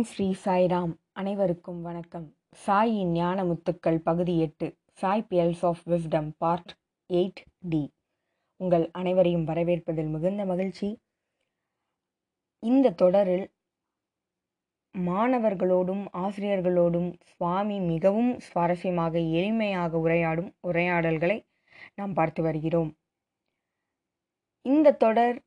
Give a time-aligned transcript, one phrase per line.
[0.00, 0.92] ஓம் ஸ்ரீ சாய்ராம்.
[1.12, 2.36] அனைவருக்கும் வணக்கம்.
[2.66, 6.72] சாயின் ஞான முத்துக்கள் பகுதி எட்டு Sai pearls of wisdom part
[7.12, 7.92] eight D.
[8.56, 10.88] உங்கள் அனைவரையும் வரவேற்பதில் மிகுந்த மகிழ்ச்சி.
[12.58, 13.52] இந்த தொடரில்
[14.98, 21.38] மாணவர்களோடும் ஆசிரியர்களோடும் சுவாமி மிகவும் சுவாரஸ்யமாக எளிமையாக உரையாடும் உரையாடல்களை
[21.94, 22.96] நாம் பார்த்து வருகிறோம்.
[24.62, 25.38] இந்த தொடர்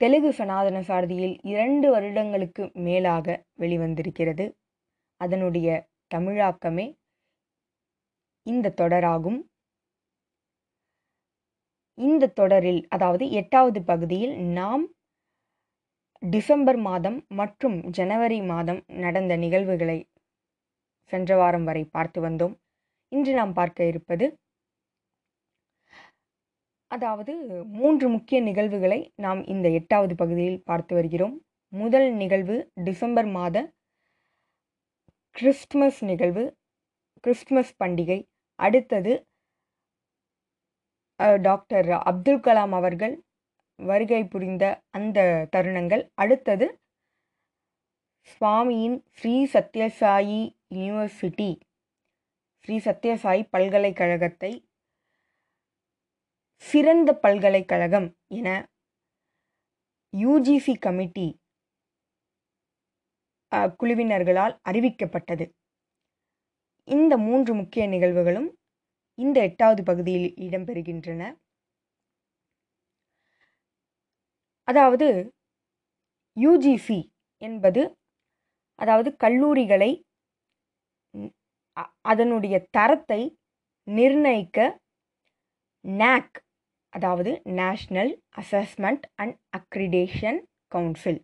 [0.00, 3.26] தெலுங்கு சனாதன சாரதியில் இரண்டு வருடங்களுக்கு மேலாக
[3.60, 4.46] வெளிவந்திருக்கிறது.
[5.20, 5.68] அதனுடைய
[6.14, 6.86] தமிழாக்கமே
[8.46, 9.38] இந்த தொடராகும்.
[11.98, 14.84] இந்த தொடரில் அதாவது எட்டாவது பகுதியில் நாம்
[16.22, 19.98] டிசம்பர் மாதம் மற்றும் ஜனவரி மாதம் நடந்த நிகழ்வுகளை
[21.12, 22.54] சென்ற வாரம் வரை பார்த்து வந்தோம்.
[23.12, 24.26] இன்று நாம் பார்க்க இருப்பது
[26.96, 27.32] அதாவது
[27.78, 31.34] மூன்று முக்கிய நிகழ்வுகளை நாம் இந்த எட்டாவது பகுதியில் பார்த்து வருகிறோம்.
[31.72, 33.56] முதல் நிகழ்வு டிசம்பர் மாத
[35.36, 36.44] கிறிஸ்துமஸ் நிகழ்வு
[37.24, 38.18] கிறிஸ்துமஸ் பண்டிகை.
[38.58, 39.12] அடுத்தது
[41.46, 43.14] டாக்டர் அப்துல் கலாம் அவர்கள்
[43.78, 44.64] வருகை புரிந்த
[44.98, 45.18] அந்த
[45.54, 46.02] தருணங்கள்.
[46.14, 46.66] அடுத்தது
[48.30, 50.40] சுவாமியின் ஸ்ரீ சத்யசாயி
[50.76, 51.50] யூனிவர்சிட்டி
[52.64, 54.52] ஸ்ரீ சத்யசாயி பல்கலைக்கழகத்தை
[56.62, 58.06] சிறந்த பல்கலைக்கழகம்
[58.38, 58.48] என
[60.12, 61.26] யூஜிசி கமிட்டி
[63.80, 65.44] குழுவினர்களால் அறிவிக்கப்பட்டது.
[66.88, 68.48] இந்த மூன்று முக்கிய நிகழ்வுகளும்
[69.18, 71.22] இந்த எட்டாவது பகுதியில் இடம்பெறுகின்றன.
[74.68, 75.08] அதாவது
[76.36, 76.98] யூஜிசி
[77.42, 77.82] என்பது
[78.78, 79.90] அதாவது கல்லூரிகளை
[82.10, 83.20] அதனுடைய தரத்தை
[83.86, 84.58] நிர்ணயிக்க
[85.84, 86.36] நாக்
[86.96, 91.20] அதாவது national assessment and accreditation council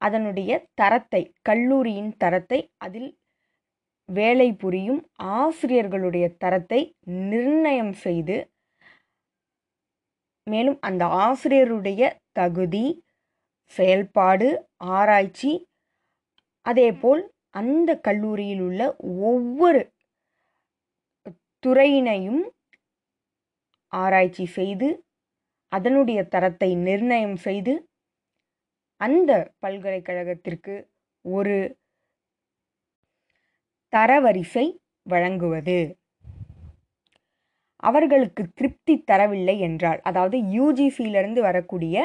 [0.00, 3.10] அதனுடைய தரத்தை கல்லூரியின் தரத்தை அதில்
[4.08, 5.02] வேலை புரியும்
[5.34, 6.80] ஆசிரியர்களுடைய தரத்தை
[7.26, 8.36] நிர்ணயம் செய்து
[10.46, 12.02] மேலும் அந்த ஆசிரியருடைய
[12.32, 12.86] தகுதி
[13.74, 14.48] செயல்பாடு
[14.92, 15.52] ஆராய்ச்சி
[16.66, 18.82] அதேபோல் அந்த கல்லூரியில் உள்ள
[19.26, 19.80] ஒவ்வொரு
[21.62, 22.42] துறையினையும்
[23.92, 24.88] ஆராய்ச்சி செய்து
[25.72, 27.74] அதனுடைய தரத்தை நிர்ணயம் செய்து
[29.00, 29.30] அந்த
[29.64, 30.74] பல்கலைக்கழகத்திற்கு
[31.24, 31.56] ஒரு
[33.92, 34.66] தரவரிசை
[35.12, 35.78] வழங்குவது.
[37.88, 41.96] அவர்களுக்கு திருப்தி தரவில்லை என்றால் அதாவது யூஜிசியிலிருந்து வரக்கூடிய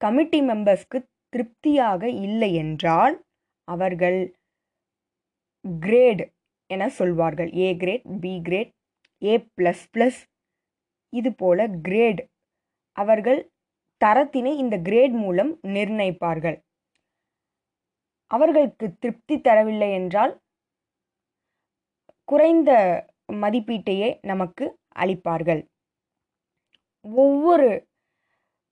[0.00, 0.98] கமிட்டி மெம்பர்ஸ்க்கு
[1.32, 3.14] திருப்தியாக இல்லை என்றால்
[3.68, 4.18] அவர்கள்
[5.64, 6.22] கிரேட்
[6.70, 7.50] என சொல்வார்கள்.
[7.64, 8.72] A grade B grade
[9.22, 10.20] A plus plus
[11.12, 12.22] இது போல கிரேட்
[12.96, 13.40] அவர்கள்
[14.00, 16.58] தரத்தினை இந்த கிரேட் மூலம் நிர்ணயிப்பார்கள்.
[18.30, 20.32] அவர்களுக்கு திருப்தி தரவில்லை என்றால்
[22.28, 22.70] குறைந்த
[23.42, 24.64] மதிப்பீட்டையே நமக்கு
[24.96, 25.62] அளிப்பார்கள்.
[27.04, 27.68] ஒவ்வொரு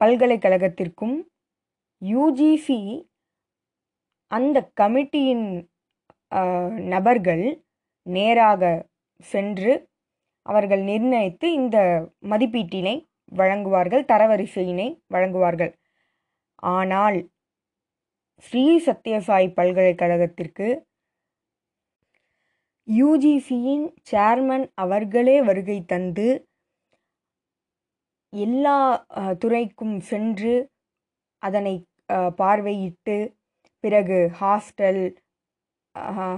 [0.00, 1.16] பல்கலைக்கழகத்திற்கும்
[2.02, 2.78] யூஜிசி
[4.30, 5.46] அந்த கமிட்டியின்
[6.94, 7.44] நபர்கள்
[8.06, 8.62] நேராக
[9.24, 9.72] சென்று
[10.48, 11.78] அவர்கள் நிர்ணயித்து இந்த
[12.30, 12.94] மதிப்பீட்டினை
[13.32, 15.72] வழங்குவார்கள் தரவரிசையினை வழங்குவார்கள்.
[16.72, 17.18] ஆனால்
[18.44, 20.66] ஸ்ரீ சத்யசாய் பல்கலைக்கழகத்திற்கு
[22.88, 26.28] யூஜிசியின் சேர்மன் அவர்களே வருகை தந்து
[28.32, 28.78] எல்லா
[29.38, 30.54] துறைக்கும் சென்று
[31.42, 31.74] அதனை
[32.40, 33.16] பார்வையிட்டு
[33.84, 35.02] பிறகு hostel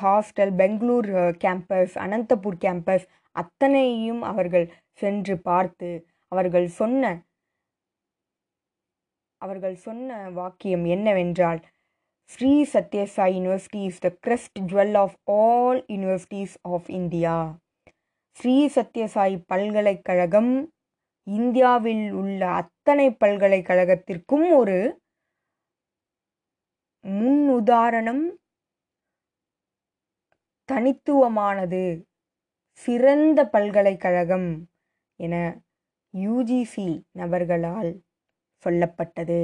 [0.00, 1.10] hostel Bengaluru
[1.44, 5.90] campus Anantapur campus அத்தனையும் அவர்கள் சென்று பார்த்து
[6.28, 7.12] அவர்கள் சொன்ன
[9.40, 11.60] அவர்கள் சொன்ன வாக்கியம் என்னவென்றால்
[12.30, 17.36] Shri Sathya Sai university is the crest jewel of all universities of India
[18.36, 20.52] Shri Sathya Sai பல்கலைக்கழகம்
[21.26, 24.78] இந்தியாவில் உள்ள அத்தனை பல்கலைக்கழகத்திற்கும் ஒரு
[27.04, 28.24] முன்னுதாரணம்
[30.68, 31.84] தனித்துவமானது.
[32.80, 34.48] சிறந்த பல்கலைக்கழகம்
[35.20, 35.34] என
[36.14, 37.92] யூஜிசி நபர்களால்
[38.64, 39.40] சொல்லப்பட்டது.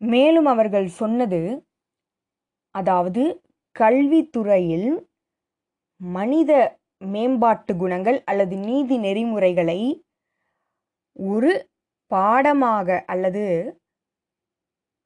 [0.00, 1.40] மேலும் அவர்கள் சொன்னது
[2.74, 3.22] அதாவது
[3.76, 4.88] கல்வித்துறையில்
[6.00, 6.52] மனித
[7.04, 9.80] மேம்பாட்டு குணங்கள் அல்லது நீதி நெறிமுறைகளை
[11.16, 11.50] ஒரு
[12.10, 13.44] பாடமாக அல்லது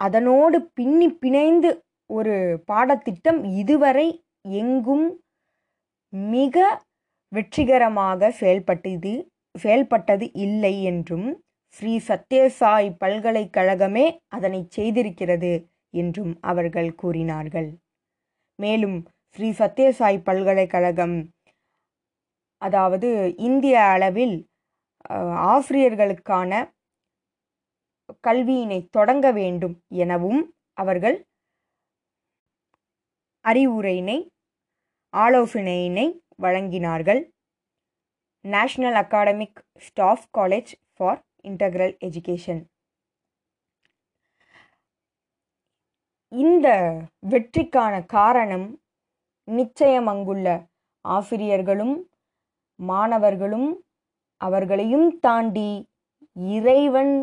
[0.00, 1.70] அதனோடு பின்னி பிணைந்து
[2.10, 2.34] ஒரு
[2.66, 4.08] பாடத்திட்டம் இதுவரை
[4.60, 5.06] எங்கும்
[6.32, 6.56] மிக
[7.32, 9.12] வெற்றிகரமாக செயல்பட்டது
[9.58, 11.28] செயல்பட்டது இல்லை என்றும்
[11.76, 15.52] ஸ்ரீ சத்யசாய் பல்கலைக்கழகமே அதனை செய்திருக்கிறது
[15.94, 17.68] என்றும் அவர்கள் கூறினார்கள்.
[18.58, 18.98] மேலும்
[19.36, 21.16] ஸ்ரீ சத்யசாய் பல்கலைக்கழகம்
[22.62, 23.08] அதாவது
[23.38, 24.36] இந்திய அளவில்
[25.44, 26.52] ஆசிரியர்களுக்கான
[28.26, 30.42] கல்வியினை தொடங்க வேண்டும் எனவும்
[30.72, 31.16] அவர்கள்
[33.44, 34.18] அறிவுரையினை
[35.14, 36.06] ஆலோசனையினை
[36.42, 37.20] வழங்கினார்கள்.
[38.44, 42.62] National academic staff college for integral education
[46.32, 46.68] இந்த
[47.28, 48.66] வெற்றிக்கான காரணம்
[49.48, 50.48] நிச்சயம் அங்குள்ள
[51.04, 51.96] ஆசிரியர்களும்
[52.78, 53.70] மாணவர்களும்
[54.40, 55.70] அவர்களையும் தாண்டி
[56.46, 57.14] இறைவன்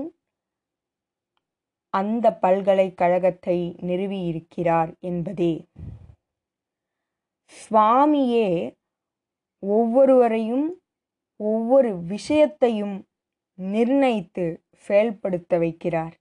[1.94, 5.54] அந்த பல்கலைக்கழகத்தை நிறுவியிருக்கிறார் என்பதே.
[7.54, 8.50] சுவாமியே
[9.64, 10.68] ஒவ்வொருவரையும்
[11.40, 12.96] ஒவ்வொரு விஷயத்தையும்
[13.60, 14.46] நிர்ணயித்து
[14.86, 16.14] செயல்படுத்த வைக்கிறார்.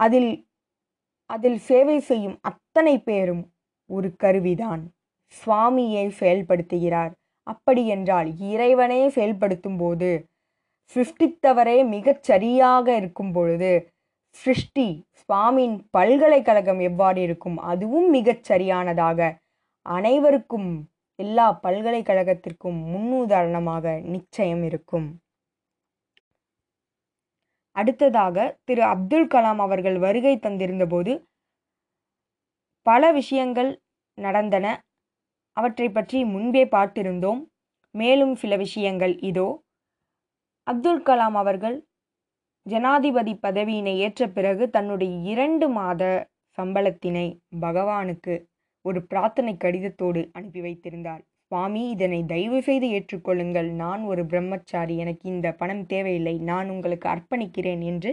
[0.00, 0.30] அதில்
[1.30, 3.44] அதில் சேவை செய்யும் அத்தனை பேரும்
[3.90, 4.82] ஒரு கருவிதான்.
[5.32, 7.12] சுவாமியை செயல்படுத்துகிறார்.
[7.46, 10.10] அப்படி என்றால் இறைவனே செயல்படுத்தும் போது
[10.96, 13.70] சிருஷ்டித்தவரே மிகச் சரியாக இருக்கும் பொழுது
[14.30, 14.86] சிருஷ்டி
[15.20, 19.20] சுவாமியின் பல்கலைக்கழகம் எவ்வாறு இருக்கும் அதுவும் மிகச் சரியானதாக.
[19.86, 25.08] அனைவருக்கும் எல்லா பல்கலைக்கழகத்திற்கும் முன்னுதாரணமாக நிச்சயம் இருக்கும்.
[27.76, 31.12] அடுத்ததாக திரு அப்துல் கலாம் அவர்கள் வருகை தந்திருந்தபோது
[32.86, 33.70] பல விஷயங்கள்
[34.18, 34.66] நடந்தன.
[35.56, 37.40] அவற்றை பற்றி முன்பே பார்த்திருந்தோம்.
[37.94, 39.48] மேலும் சில விஷயங்கள் இதோ.
[40.68, 41.76] அப்துல் கலாம் அவர்கள்
[42.66, 46.02] ஜனாதிபதி பதவியினை ஏற்ற பிறகு தன்னுடைய இரண்டு மாத
[46.58, 47.26] சம்பளத்தினை
[47.60, 48.34] பகவானுக்கு
[48.84, 51.22] ஒரு பிரார்த்தனை கடிதத்தோடு அனுப்பி வைத்திருந்தார்.
[51.52, 53.68] சுவாமி இதனை தயவு செய்து ஏற்றுக்கொள்ளுங்கள்.
[53.82, 54.94] நான் ஒரு பிரம்மச்சாரி.
[54.96, 56.34] எனக்கு இந்த பணம் தேவையில்லை.
[56.50, 58.10] நான் உங்களுக்கு அர்ப்பணிக்கிறேன் என்று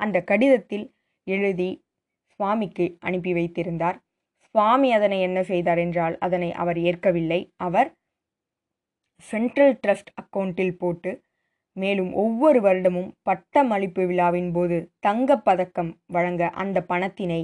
[0.00, 0.86] அந்த கடிதத்தில்
[1.26, 1.70] எழுதி
[2.30, 3.96] சுவாமிக்கு அனுப்பி வைத்திருந்தார்.
[4.54, 7.40] சுவாமி அதனை என்ன செய்தார் என்றால் அதனை அவர் ஏற்கவில்லை.
[7.56, 7.88] அவர்
[9.24, 11.10] சென்ட்ரல் ட்ரஸ்ட் அக்கௌண்ட்டில் போட்டு
[11.76, 17.40] மேலும் ஒவ்வொரு வருடமும் பட்டமளிப்பு விழாவின் போது தங்கப் பதக்கம் வழங்க அந்த பணத்தினை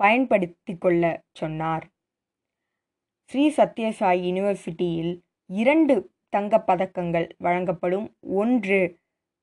[0.00, 1.84] பயன்படுத்தி கொள்ள சொன்னார்.
[3.30, 5.12] ஸ்ரீ சத்யசாய் யூனிவர்சிட்டியில்
[5.50, 5.94] இரண்டு
[6.28, 8.06] தங்கப் பதக்கங்கள் வழங்கப்படும்.
[8.34, 8.80] ஒன்று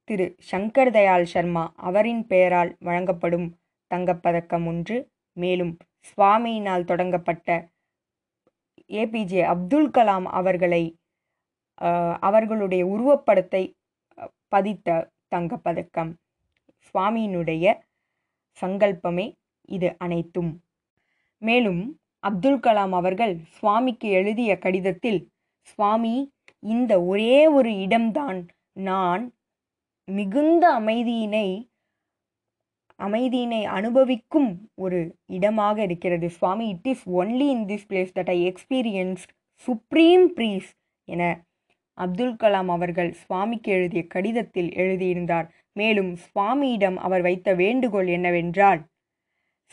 [0.08, 3.48] திரு சங்கர் தயாள் சர்மா அவரின் பெயரால் வழங்கப்படும்
[3.92, 4.98] தங்கப்பதக்கம் ஒன்று.
[5.38, 5.74] மேலும்
[6.10, 7.50] சுவாமியினால் தொடங்கப்பட்ட
[8.92, 10.84] ஏபிஜே அப்துல் கலாம் அவர்களை
[12.20, 13.62] அவர்களுடைய உருவப்படத்தை
[14.54, 14.88] பதித்த
[15.36, 16.12] தங்கப்பதக்கம்.
[16.88, 17.66] சுவாமியினுடைய
[18.58, 19.28] சங்கல்பமே
[19.76, 20.52] இது அனைத்தும்.
[21.42, 21.84] மேலும்
[22.24, 25.22] அப்துல் கலாம் அவர்கள் சுவாமிக்கு எழுதிய கடிதத்தில்
[25.70, 26.16] சுவாமி
[26.64, 28.40] இந்த ஒரே ஒரு இடம்தான்
[28.90, 29.24] நான்
[30.08, 31.48] மிகுந்த அமைதியினை
[33.00, 34.50] அமைதியினை அனுபவிக்கும்
[34.84, 35.00] ஒரு
[35.36, 36.28] இடமாக இருக்கிறது.
[36.38, 39.24] Swami it is only in this place that I experience
[39.68, 40.70] supreme bliss
[41.08, 41.24] என
[41.98, 45.48] அப்துல் கலாம் அவர்கள் சுவாமிக்கு எழுதிய கடிதத்தில் எழுதியிருந்தார்.
[45.74, 48.82] மேலும் சுவாமியிடம் அவர் வைத்த வேண்டுகோள் என்னவென்றால்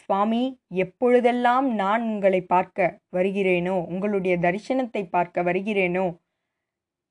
[0.00, 0.42] சுவாமி
[0.74, 6.06] எப்பொழுதெல்லாம் நான் உங்களை பார்க்க வருகிறேனோ உங்களுடைய தரிசனத்தை பார்க்க வருகிறேனோ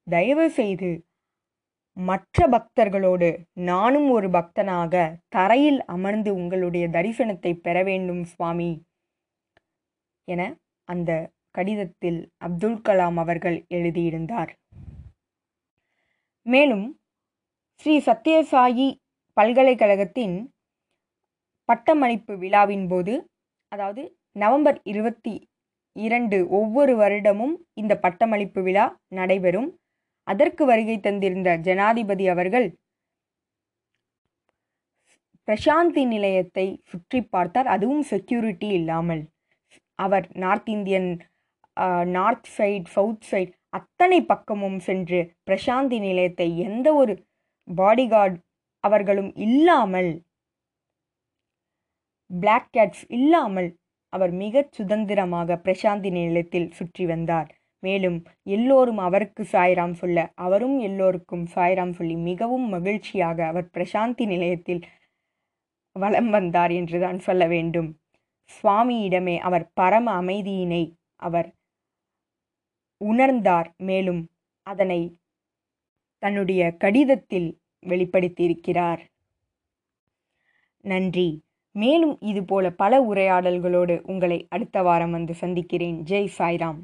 [0.07, 0.91] தயவு செய்து
[1.97, 4.93] மற்ற பக்தர்களோடு நானும் ஒரு பக்தனாக
[5.27, 8.71] தரையில் அமர்ந்து உங்களுடைய தரிசனத்தை பெற வேண்டும் சுவாமி
[10.27, 10.41] என
[10.87, 11.11] அந்த
[11.51, 14.51] கடிதத்தில் அப்துல் கலாம் அவர்கள் எழுதியிருந்தார்.
[16.47, 16.85] மேலும்
[17.75, 18.85] ஸ்ரீ சத்யசாயி
[19.33, 20.35] பல்கலைக்கழகத்தின்
[21.69, 23.13] பட்டமளிப்பு விழாவின் போது
[23.71, 25.33] அதாவது நவம்பர் இருபத்தி
[25.95, 29.69] இரண்டு ஒவ்வொரு வருடமும் இந்த பட்டமளிப்பு விழா நடைபெறும்.
[30.23, 32.67] அதற்கு வருகை தந்திருந்த ஜனாதிபதி அவர்கள்
[35.47, 37.67] பிரசாந்தி நிலையத்தை சுற்றி பார்த்தார்.
[37.67, 39.23] அதுவும் செக்யூரிட்டி இல்லாமல்.
[39.99, 41.09] அவர் north Indian
[42.17, 47.13] north side south side அத்தனை பக்கமும் சென்று பிரசாந்தி நிலையத்தை எந்த ஒரு
[47.67, 48.37] பாடிகார்டு
[48.83, 50.11] அவர்களும் இல்லாமல்
[52.29, 53.69] பிளாக் கேட்ஸ் இல்லாமல்
[54.09, 57.49] அவர் மிகச் சுதந்திரமாக பிரசாந்தி நிலையத்தில் சுற்றி வந்தார்.
[57.83, 64.81] மேலும் எல்லோரும் அவருக்கு சாய்ராம் சொல்ல அவரும் எல்லோருக்கும் சாய்ராம் சொல்லி மிகவும் மகிழ்ச்சியாக அவர் பிரசாந்தி நிலையத்தில்
[65.95, 67.89] வலம் வந்தார் என்றுதான் சொல்ல வேண்டும்.
[68.49, 70.83] சுவாமியிடமே அவர் பரம அமைதியினை
[71.19, 71.49] அவர்
[73.05, 74.27] உணர்ந்தார் மேலும்
[74.61, 75.19] அதனை
[76.19, 78.99] தன்னுடைய கடிதத்தில் வெளிப்படுத்தியிருக்கிறார்.
[80.81, 81.43] நன்றி.
[81.71, 86.03] மேலும் இதுபோல பல உரையாடல்களோடு உங்களை அடுத்த வாரம் வந்து சந்திக்கிறேன்.
[86.03, 86.79] ஜெய் சாய்ராம்.